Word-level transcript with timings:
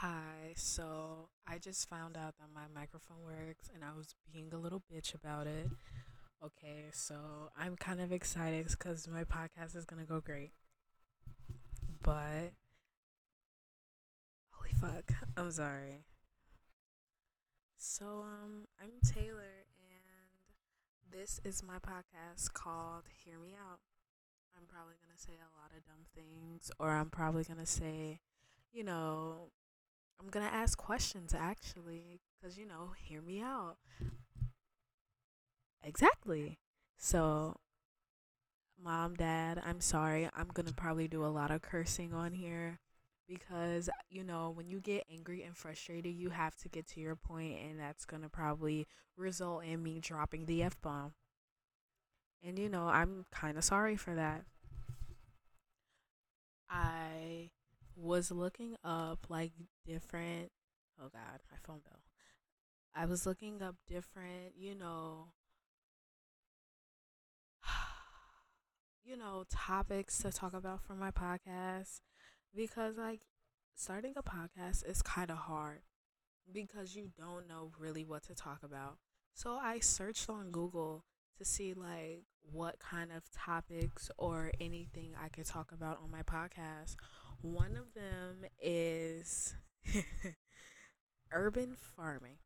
Hi, 0.00 0.52
so 0.56 1.28
I 1.46 1.58
just 1.58 1.88
found 1.88 2.16
out 2.16 2.34
that 2.38 2.48
my 2.52 2.66
microphone 2.74 3.22
works 3.24 3.70
and 3.72 3.84
I 3.84 3.96
was 3.96 4.16
being 4.30 4.50
a 4.52 4.58
little 4.58 4.82
bitch 4.92 5.14
about 5.14 5.46
it. 5.46 5.68
Okay, 6.44 6.86
so 6.92 7.14
I'm 7.56 7.76
kind 7.76 8.00
of 8.00 8.10
excited 8.10 8.66
because 8.68 9.06
my 9.08 9.22
podcast 9.22 9.76
is 9.76 9.84
gonna 9.84 10.04
go 10.04 10.20
great. 10.20 10.50
But, 12.02 12.52
holy 14.50 14.72
fuck, 14.80 15.12
I'm 15.36 15.52
sorry. 15.52 16.04
So, 17.78 18.24
um, 18.24 18.66
I'm 18.82 18.90
Taylor 19.08 19.64
and 19.78 21.12
this 21.12 21.40
is 21.44 21.62
my 21.62 21.78
podcast 21.78 22.52
called 22.52 23.04
Hear 23.24 23.38
Me 23.38 23.52
Out. 23.54 23.78
I'm 24.56 24.66
probably 24.66 24.94
gonna 25.00 25.18
say 25.18 25.34
a 25.34 25.56
lot 25.56 25.70
of 25.74 25.84
dumb 25.86 26.04
things, 26.16 26.72
or 26.80 26.90
I'm 26.90 27.10
probably 27.10 27.44
gonna 27.44 27.64
say, 27.64 28.18
you 28.72 28.82
know, 28.82 29.50
I'm 30.20 30.28
gonna 30.30 30.46
ask 30.46 30.76
questions 30.78 31.34
actually, 31.34 32.20
because 32.40 32.56
you 32.58 32.66
know, 32.66 32.90
hear 32.96 33.20
me 33.22 33.40
out. 33.40 33.76
Exactly. 35.84 36.58
So, 36.98 37.56
mom, 38.82 39.14
dad, 39.14 39.60
I'm 39.64 39.80
sorry. 39.80 40.28
I'm 40.34 40.48
gonna 40.52 40.72
probably 40.72 41.08
do 41.08 41.24
a 41.24 41.28
lot 41.28 41.50
of 41.50 41.62
cursing 41.62 42.12
on 42.12 42.32
here 42.34 42.78
because 43.28 43.88
you 44.10 44.22
know, 44.24 44.50
when 44.50 44.68
you 44.68 44.80
get 44.80 45.04
angry 45.10 45.42
and 45.42 45.56
frustrated, 45.56 46.14
you 46.14 46.30
have 46.30 46.54
to 46.56 46.68
get 46.68 46.86
to 46.88 47.00
your 47.00 47.16
point, 47.16 47.58
and 47.62 47.78
that's 47.80 48.04
gonna 48.04 48.28
probably 48.28 48.86
result 49.16 49.64
in 49.64 49.82
me 49.82 50.00
dropping 50.00 50.46
the 50.46 50.62
f 50.62 50.80
bomb. 50.82 51.14
And 52.44 52.58
you 52.58 52.68
know, 52.68 52.86
I'm 52.86 53.26
kind 53.32 53.58
of 53.58 53.64
sorry 53.64 53.96
for 53.96 54.14
that. 54.14 54.44
I 56.68 57.50
was 57.96 58.30
looking 58.30 58.76
up 58.84 59.26
like 59.28 59.52
different. 59.86 60.50
Oh 61.00 61.08
God, 61.12 61.40
my 61.50 61.58
phone 61.66 61.80
bill. 61.84 62.00
I 62.94 63.06
was 63.06 63.26
looking 63.26 63.60
up 63.62 63.76
different, 63.88 64.54
you 64.56 64.74
know, 64.74 65.28
you 69.04 69.16
know, 69.16 69.44
topics 69.50 70.18
to 70.18 70.30
talk 70.30 70.54
about 70.54 70.82
for 70.82 70.94
my 70.94 71.10
podcast 71.10 72.00
because 72.54 72.96
like 72.96 73.20
starting 73.74 74.14
a 74.16 74.22
podcast 74.22 74.88
is 74.88 75.02
kind 75.02 75.30
of 75.30 75.36
hard 75.38 75.80
because 76.52 76.94
you 76.94 77.10
don't 77.18 77.48
know 77.48 77.70
really 77.78 78.04
what 78.04 78.22
to 78.24 78.34
talk 78.34 78.62
about. 78.62 78.98
So 79.34 79.58
I 79.60 79.80
searched 79.80 80.30
on 80.30 80.50
Google 80.52 81.04
to 81.38 81.44
see 81.44 81.74
like 81.74 82.24
what 82.42 82.78
kind 82.78 83.10
of 83.10 83.24
topics 83.32 84.10
or 84.16 84.52
anything 84.60 85.12
I 85.20 85.28
could 85.28 85.46
talk 85.46 85.72
about 85.72 85.98
on 86.02 86.10
my 86.10 86.22
podcast. 86.22 86.94
One 87.44 87.76
of 87.76 87.92
them 87.92 88.48
is 88.58 89.54
urban 91.30 91.76
farming. 91.94 92.38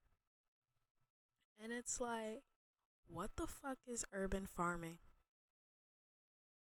And 1.63 1.73
it's 1.73 2.01
like, 2.01 2.43
what 3.07 3.31
the 3.37 3.47
fuck 3.47 3.79
is 3.87 4.05
urban 4.13 4.47
farming? 4.47 4.99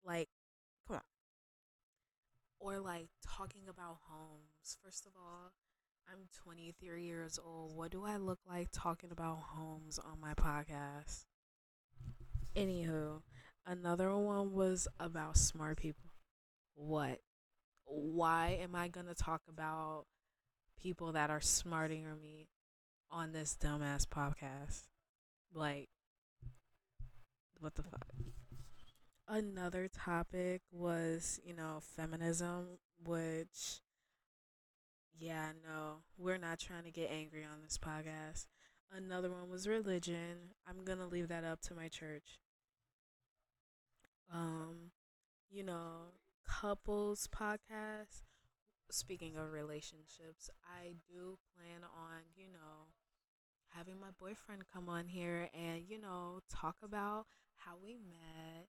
Like, 0.04 0.30
come 0.88 0.96
on. 0.96 1.02
Or 2.60 2.80
like 2.80 3.10
talking 3.24 3.68
about 3.70 3.98
homes. 4.10 4.76
First 4.84 5.06
of 5.06 5.12
all, 5.16 5.52
I'm 6.12 6.28
23 6.44 7.04
years 7.04 7.38
old. 7.46 7.76
What 7.76 7.92
do 7.92 8.06
I 8.06 8.18
look 8.18 8.40
like 8.50 8.70
talking 8.72 9.12
about 9.12 9.38
homes 9.56 10.00
on 10.00 10.20
my 10.20 10.34
podcast? 10.34 11.26
Anywho, 12.56 13.22
another 13.68 14.18
one 14.18 14.52
was 14.52 14.88
about 15.00 15.38
smart 15.38 15.78
people. 15.78 16.10
What? 16.74 17.20
Why 17.86 18.60
am 18.62 18.76
I 18.76 18.88
gonna 18.88 19.14
talk 19.14 19.42
about 19.50 20.06
people 20.82 21.12
that 21.14 21.30
are 21.30 21.42
smarter 21.42 21.96
than 21.96 22.22
me 22.22 22.48
on 23.12 23.32
this 23.32 23.58
dumbass 23.60 24.06
podcast? 24.06 24.84
Like, 25.54 25.90
what 27.60 27.76
the 27.76 27.84
fuck? 27.84 28.08
Another 29.28 29.88
topic 29.88 30.62
was, 30.72 31.40
you 31.44 31.54
know, 31.54 31.80
feminism, 31.82 32.78
which, 33.04 33.82
yeah, 35.18 35.52
no, 35.68 36.04
we're 36.18 36.38
not 36.38 36.60
trying 36.60 36.84
to 36.84 36.92
get 36.92 37.10
angry 37.12 37.44
on 37.44 37.62
this 37.64 37.78
podcast. 37.78 38.46
Another 38.92 39.32
one 39.32 39.50
was 39.50 39.68
religion. 39.68 40.54
I'm 40.68 40.84
gonna 40.84 41.08
leave 41.08 41.28
that 41.30 41.44
up 41.44 41.62
to 41.62 41.74
my 41.74 41.88
church 41.88 42.40
um, 44.34 44.92
you 45.52 45.64
know, 45.64 46.12
couples 46.48 47.28
podcast. 47.28 48.24
Speaking 48.92 49.36
of 49.36 49.52
relationships, 49.52 50.50
I 50.66 50.94
do 51.10 51.38
plan 51.56 51.82
on, 51.84 52.22
you 52.36 52.48
know, 52.54 52.88
having 53.70 54.00
my 54.00 54.10
boyfriend 54.20 54.64
come 54.72 54.88
on 54.88 55.08
here 55.08 55.50
and, 55.54 55.82
you 55.88 56.00
know, 56.00 56.40
talk 56.50 56.76
about 56.84 57.26
how 57.56 57.74
we 57.82 57.98
met 57.98 58.68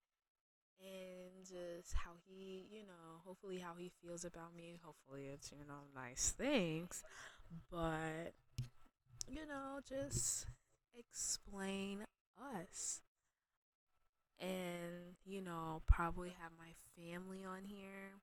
and 0.81 1.45
just 1.45 1.95
how 1.95 2.13
he, 2.27 2.67
you 2.71 2.83
know, 2.83 3.21
hopefully 3.25 3.59
how 3.59 3.75
he 3.79 3.91
feels 4.03 4.25
about 4.25 4.55
me. 4.57 4.81
Hopefully 4.83 5.27
it's, 5.33 5.53
you 5.53 5.67
know, 5.67 5.85
nice 5.95 6.35
things. 6.37 7.03
But, 7.71 8.35
you 9.29 9.47
know, 9.47 9.81
just 9.89 10.47
explain 10.99 12.05
us 12.39 13.01
and 14.41 15.17
you 15.25 15.41
know 15.43 15.83
probably 15.87 16.31
have 16.41 16.53
my 16.59 16.73
family 16.97 17.45
on 17.45 17.65
here 17.65 18.21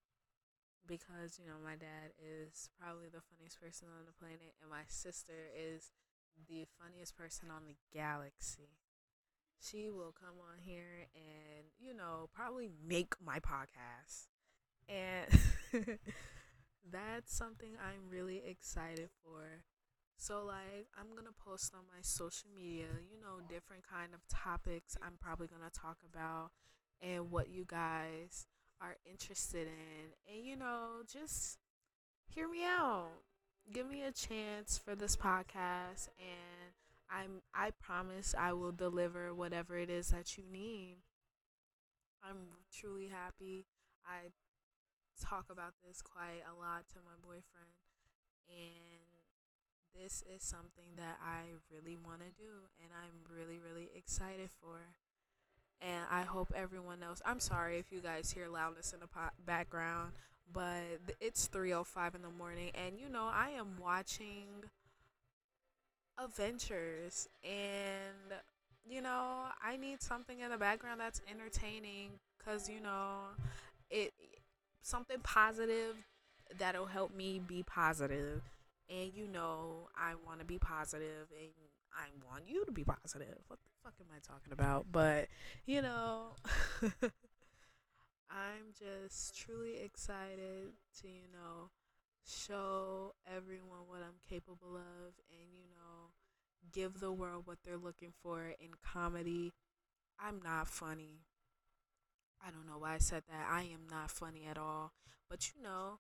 because 0.88 1.40
you 1.40 1.46
know 1.47 1.59
my 1.63 1.75
dad 1.75 2.12
is 2.19 2.69
probably 2.79 3.07
the 3.09 3.22
funniest 3.31 3.59
person 3.62 3.88
on 3.90 4.06
the 4.06 4.13
planet 4.19 4.53
and 4.62 4.69
my 4.69 4.84
sister 4.88 5.50
is 5.56 5.91
the 6.50 6.66
funniest 6.79 7.16
person 7.18 7.50
on 7.51 7.63
the 7.68 7.75
galaxy. 7.94 8.69
She 9.62 9.90
will 9.90 10.13
come 10.13 10.38
on 10.41 10.59
here 10.62 11.07
and 11.16 11.66
you 11.79 11.94
know 11.94 12.30
probably 12.34 12.69
make 12.88 13.16
my 13.24 13.40
podcast. 13.40 14.28
And 14.90 15.40
that's 16.91 17.35
something 17.35 17.72
i'm 17.80 18.09
really 18.09 18.41
excited 18.45 19.09
for 19.24 19.63
so 20.23 20.45
like 20.45 20.88
I'm 20.97 21.13
gonna 21.13 21.35
post 21.35 21.73
on 21.75 21.81
my 21.94 22.00
social 22.01 22.47
media, 22.56 22.88
you 23.11 23.19
know, 23.19 23.44
different 23.50 23.84
kind 23.85 24.13
of 24.13 24.22
topics 24.29 24.95
I'm 25.01 25.17
probably 25.19 25.47
gonna 25.47 25.69
talk 25.69 25.97
about 26.09 26.51
and 27.01 27.29
what 27.29 27.50
you 27.50 27.66
guys 27.67 28.47
are 28.79 28.95
interested 29.06 29.67
in. 29.67 30.33
And 30.33 30.45
you 30.45 30.56
know, 30.56 31.03
just 31.12 31.57
hear 32.25 32.47
me 32.47 32.63
out. 32.63 33.09
Give 33.73 33.85
me 33.85 34.03
a 34.03 34.13
chance 34.13 34.78
for 34.78 34.95
this 34.95 35.17
podcast 35.17 36.07
and 36.17 36.72
I'm 37.12 37.41
I 37.53 37.72
promise 37.72 38.33
I 38.39 38.53
will 38.53 38.72
deliver 38.72 39.33
whatever 39.33 39.78
it 39.78 39.89
is 39.89 40.07
that 40.09 40.38
you 40.38 40.45
need. 40.50 41.00
I'm 42.23 42.63
truly 42.72 43.09
happy. 43.09 43.66
I 44.06 44.31
talk 45.22 45.47
about 45.50 45.73
this 45.85 46.01
quite 46.01 46.44
a 46.47 46.57
lot 46.57 46.88
to 46.94 47.00
my 47.03 47.19
boyfriend 47.22 47.75
and 48.47 49.12
this 50.00 50.24
is 50.34 50.44
something 50.44 50.96
that 50.98 51.18
I 51.24 51.54
really 51.72 51.98
want 51.98 52.20
to 52.20 52.31
do 52.38 52.68
and 52.81 52.90
I'm 52.94 53.36
really, 53.36 53.59
really 53.59 53.90
excited 53.96 54.50
for. 54.62 54.78
And 55.81 56.06
I 56.09 56.22
hope 56.22 56.52
everyone 56.56 57.04
else. 57.04 57.22
I'm 57.26 57.40
sorry 57.40 57.78
if 57.78 57.92
you 57.92 58.00
guys 58.00 58.31
hear 58.31 58.48
loudness 58.48 58.94
in 58.94 59.02
the 59.02 59.08
po- 59.08 59.36
background, 59.46 60.14
but 60.52 60.81
it's 61.20 61.48
3:05 61.48 62.16
in 62.16 62.22
the 62.22 62.30
morning 62.30 62.72
and 62.74 63.00
you 63.00 63.09
know, 63.09 63.30
I 63.31 63.50
am 63.50 63.78
watching 63.80 64.64
Adventures 66.18 67.28
and 67.44 68.40
you 68.86 69.02
know, 69.02 69.46
I 69.62 69.78
need 69.78 70.02
something 70.02 70.40
in 70.40 70.52
the 70.52 70.58
background 70.58 71.00
that's 71.00 71.22
entertaining 71.30 72.20
cuz 72.44 72.70
you 72.70 72.80
know, 72.80 73.36
it 73.90 74.14
something 74.81 75.20
positive 75.22 75.98
that'll 76.58 76.86
help 76.86 77.14
me 77.14 77.40
be 77.40 77.64
positive 77.64 78.44
and 78.94 79.13
you 79.13 79.28
know 79.28 79.90
I 79.98 80.13
want 80.25 80.40
to 80.40 80.45
be 80.45 80.60
positive 80.60 81.28
and 81.31 81.51
I 81.95 82.07
want 82.30 82.48
you 82.48 82.66
to 82.66 82.72
be 82.72 82.84
positive. 82.84 83.38
What 83.48 83.60
the 83.60 83.69
fuck 83.84 83.94
am 84.00 84.07
I 84.16 84.19
talking 84.19 84.51
about? 84.51 84.88
But, 84.92 85.28
you 85.66 85.81
know, 85.81 86.36
I'm 88.30 88.74
just 88.78 89.38
truly 89.38 89.80
excited 89.84 90.74
to, 91.01 91.07
you 91.07 91.28
know, 91.31 91.69
show 92.25 93.13
everyone 93.28 93.81
what 93.88 94.00
I'm 94.01 94.19
capable 94.28 94.75
of 94.75 95.13
and, 95.30 95.54
you 95.54 95.66
know, 95.75 96.12
give 96.72 97.00
the 97.00 97.12
world 97.12 97.44
what 97.46 97.60
they're 97.63 97.78
looking 97.78 98.13
for 98.24 98.56
in 98.60 98.69
comedy. 98.84 99.54
I'm 100.19 100.42
not 100.44 100.68
funny. 100.68 101.25
I 102.46 102.50
don't 102.50 102.68
know 102.68 102.80
why 102.80 102.96
I 102.96 103.00
said 103.00 103.24
that. 103.30 103.48
I 103.50 103.63
am 103.63 103.88
not 103.89 104.10
funny 104.10 104.46
at 104.50 104.57
all. 104.57 104.94
But, 105.30 105.50
you 105.50 105.62
know, 105.62 106.00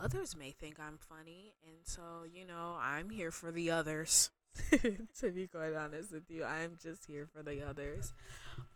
others 0.00 0.36
may 0.36 0.50
think 0.50 0.78
I'm 0.78 0.98
funny, 0.98 1.54
and 1.64 1.76
so 1.84 2.02
you 2.30 2.46
know 2.46 2.76
I'm 2.80 3.10
here 3.10 3.30
for 3.30 3.50
the 3.50 3.70
others. 3.70 4.30
to 5.20 5.30
be 5.30 5.46
quite 5.46 5.74
honest 5.74 6.12
with 6.12 6.28
you, 6.28 6.44
I'm 6.44 6.76
just 6.82 7.06
here 7.06 7.26
for 7.26 7.42
the 7.42 7.66
others. 7.66 8.12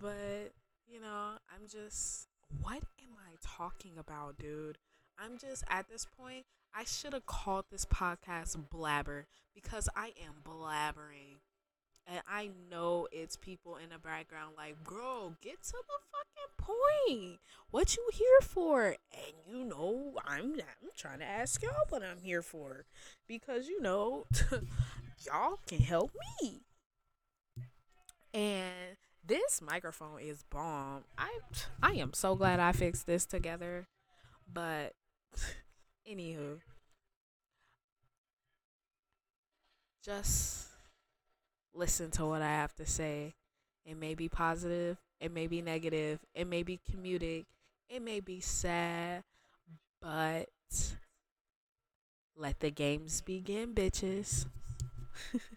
But 0.00 0.52
you 0.86 1.00
know, 1.00 1.32
I'm 1.54 1.68
just 1.68 2.28
what 2.62 2.82
am 3.00 3.16
I 3.18 3.36
talking 3.42 3.98
about, 3.98 4.38
dude? 4.38 4.78
I'm 5.18 5.38
just 5.38 5.64
at 5.68 5.88
this 5.88 6.06
point. 6.06 6.44
I 6.74 6.84
should 6.84 7.14
have 7.14 7.26
called 7.26 7.66
this 7.70 7.86
podcast 7.86 8.68
Blabber 8.68 9.26
because 9.54 9.88
I 9.96 10.12
am 10.22 10.42
blabbering. 10.44 11.40
And 12.08 12.22
I 12.28 12.50
know 12.70 13.08
it's 13.10 13.36
people 13.36 13.76
in 13.76 13.90
the 13.90 13.98
background 13.98 14.54
like, 14.56 14.76
bro, 14.84 15.34
get 15.40 15.60
to 15.62 15.72
the 15.72 15.98
fucking 16.12 16.56
point. 16.56 17.40
What 17.72 17.96
you 17.96 18.08
here 18.12 18.40
for? 18.42 18.96
And 19.12 19.34
you 19.48 19.64
know, 19.64 20.12
I'm 20.24 20.54
I'm 20.54 20.90
trying 20.96 21.18
to 21.18 21.24
ask 21.24 21.62
y'all 21.62 21.72
what 21.88 22.04
I'm 22.04 22.20
here 22.22 22.42
for. 22.42 22.84
Because 23.26 23.66
you 23.66 23.82
know, 23.82 24.26
y'all 25.26 25.58
can 25.66 25.80
help 25.80 26.12
me. 26.40 26.62
And 28.32 28.96
this 29.26 29.60
microphone 29.60 30.20
is 30.20 30.44
bomb. 30.48 31.04
I 31.18 31.38
I 31.82 31.92
am 31.94 32.12
so 32.12 32.36
glad 32.36 32.60
I 32.60 32.70
fixed 32.70 33.06
this 33.06 33.26
together. 33.26 33.88
But 34.52 34.92
anywho. 36.08 36.60
Just 40.04 40.65
listen 41.76 42.10
to 42.12 42.26
what 42.26 42.42
I 42.42 42.48
have 42.48 42.74
to 42.76 42.86
say. 42.86 43.34
It 43.84 43.96
may 43.96 44.14
be 44.14 44.28
positive, 44.28 44.96
it 45.20 45.32
may 45.32 45.46
be 45.46 45.62
negative, 45.62 46.18
it 46.34 46.46
may 46.46 46.62
be 46.62 46.80
comedic, 46.90 47.44
it 47.88 48.02
may 48.02 48.20
be 48.20 48.40
sad, 48.40 49.22
but 50.02 50.48
let 52.36 52.60
the 52.60 52.70
games 52.70 53.20
begin, 53.20 53.74
bitches. 53.74 54.46